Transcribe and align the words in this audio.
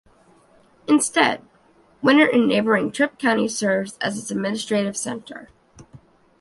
Instead, 0.87 1.45
Winner 2.01 2.25
in 2.25 2.47
neighboring 2.47 2.91
Tripp 2.91 3.19
County 3.19 3.47
serves 3.47 3.99
as 4.01 4.17
its 4.17 4.31
administrative 4.31 4.97
center. 4.97 5.49